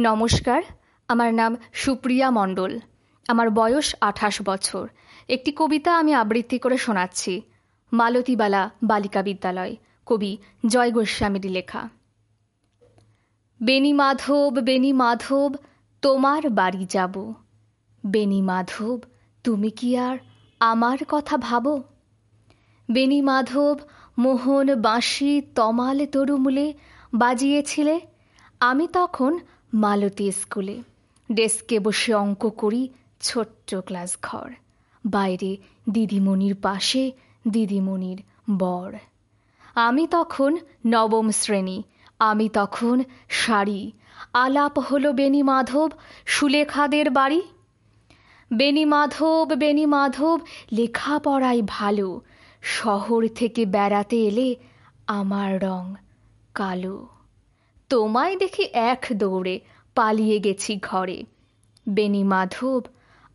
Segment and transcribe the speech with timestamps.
[0.00, 0.62] নমস্কার,
[1.08, 2.78] আমার নাম সুপ্রিয়া মণ্ডল।
[3.28, 4.88] আমার বয়স আঠাশ বছর।
[5.28, 7.42] একটি কবিতা আমি আবৃত্তি করে শোনাচ্ছি।
[7.92, 9.76] মালতীবালা বালিকা বিদ্যালয়,
[10.06, 10.36] কবি
[10.66, 11.88] জয় গোস্বামীর লেখা।
[13.62, 15.54] বেনি মাধব বেনি মাধব,
[16.02, 17.34] তোমার বাড়ি যাব।
[18.06, 19.00] বেনি মাধব,
[19.44, 20.18] তুমি কি আর
[20.60, 21.82] আমার কথা ভাবো?
[22.90, 23.78] বেনি মাধব,
[24.18, 26.74] মোহন বাঁশি তমাল তরুমুলে
[27.14, 28.00] বাজিয়েছিলে।
[28.60, 29.38] আমি তখন
[29.74, 30.82] মালতী স্কুলে।
[31.32, 32.88] ডেস্কে বসে অঙ্ক করি
[33.20, 34.50] ছোট্ট ক্লাস ঘর।
[35.06, 35.56] বাইরে
[35.90, 37.12] দিদিমণির পাশে
[37.48, 38.22] দিদিমণির
[38.58, 38.92] বর।
[39.74, 41.82] আমি তখন নবম শ্রেণি,
[42.18, 43.92] আমি তখন শাড়ি
[44.32, 45.90] আলাপ হলো বেনি মাধব,
[46.26, 47.42] সুলেখাদের বাড়ি।
[48.52, 50.40] বেনি মাধব বেনি মাধব
[50.72, 52.20] লেখাপড়াই ভালো।
[52.62, 54.56] শহর থেকে বেড়াতে এলে
[55.06, 55.94] আমার রং
[56.54, 57.06] কালো।
[57.92, 59.60] তোমায় দেখে এক দৌড়ে
[59.94, 61.24] পালিয়ে গেছি ঘরে।
[61.88, 62.82] বেনি মাধব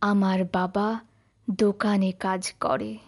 [0.00, 1.00] আমার বাবা
[1.50, 2.98] দোকানে কাজ করে।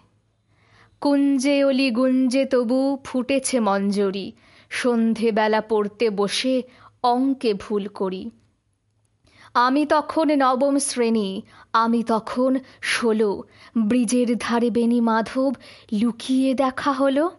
[1.01, 4.33] কুঞ্জে অলি গুঞ্জে তবু ফুটেছে মঞ্জরি।
[4.71, 6.63] সন্ধেবেলা পড়তে বসে
[7.03, 8.31] অঙ্কে ভুল করি।
[9.55, 11.43] আমি তখন নবম শ্রেণি,
[11.73, 13.43] আমি তখন ষোলো।
[13.79, 15.53] ব্রিজের ধারে বেনি মাধব
[15.93, 17.31] লুকিয়ে দেখা হলো।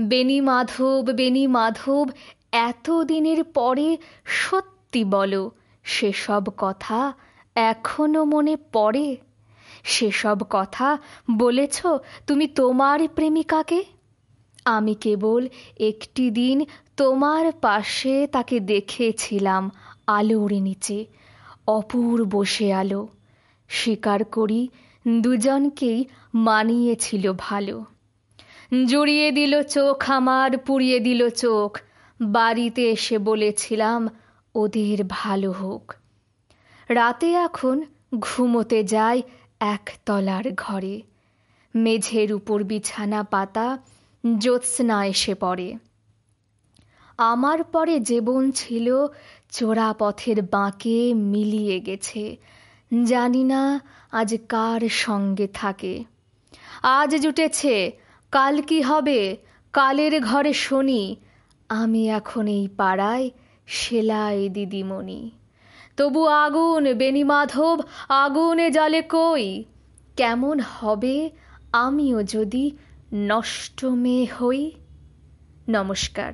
[0.00, 2.08] বেনি মাধব বেনি মাধব
[2.52, 5.50] এত দিনের পরে সত্যি বলো,
[5.84, 7.12] সেসব কথা
[7.54, 9.16] এখনও মনে পড়ে?
[9.84, 10.98] সেসব কথা
[11.30, 11.86] বলেছ
[12.26, 13.84] তুমি তোমার প্রেমিকাকে?
[14.64, 15.48] আমি কেবল
[15.80, 16.64] একটি দিন
[16.96, 19.70] তোমার পাশে তাকে দেখেছিলাম
[20.06, 21.06] আলোর নিচে
[21.66, 23.08] অপুর বসে আলো।
[23.68, 24.68] স্বীকার করি,
[25.20, 27.84] দুজনকেই মানিয়েছিল ভালো।
[28.86, 31.78] জড়িয়ে দিল চোখ আমার, পুড়িয়ে দিল চোখ।
[32.22, 34.08] বাড়িতে এসে বলেছিলাম,
[34.54, 35.94] ওদের ভালো হোক।
[36.88, 37.82] রাতে এখন
[38.18, 39.22] ঘুমোতে যায়
[39.60, 41.02] একতলার ঘরে।
[41.74, 43.78] মেঝের উপর বিছানা পাতা
[44.38, 45.78] জ্যোৎস্না এসে পড়ে।
[47.18, 49.06] আমার পরে জীবন ছিল
[49.50, 52.36] চোরা পথের বাঁকে মিলিয়ে গেছে।
[53.04, 53.80] জানি না
[54.12, 56.04] আজ কার সঙ্গে থাকে।
[56.82, 57.92] আজ জুটেছে,
[58.30, 59.36] কাল কি হবে,
[59.72, 61.16] কালের ঘরে শনি
[61.72, 63.30] আমি এখন এই পাড়ায়
[63.66, 65.30] সেলাই দিদিমণি।
[65.96, 69.64] তবু আগুন বেনিমাধব আগুনে জলে কই?
[70.16, 71.30] কেমন হবে
[71.72, 72.76] আমিও যদি
[73.14, 74.72] নষ্ট মেয়ে হই?
[75.68, 76.32] নমস্কার।